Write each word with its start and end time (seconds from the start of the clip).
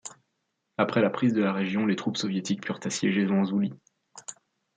Après 0.79 0.99
la 1.03 1.11
prise 1.11 1.33
de 1.35 1.43
la 1.43 1.53
région, 1.53 1.85
les 1.85 1.95
troupes 1.95 2.17
soviétiques 2.17 2.63
purent 2.63 2.79
assiéger 2.83 3.23
Manzhouli. 3.27 3.71